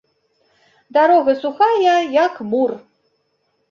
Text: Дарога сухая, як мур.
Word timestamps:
Дарога 0.99 1.37
сухая, 1.43 1.95
як 2.25 2.45
мур. 2.53 2.79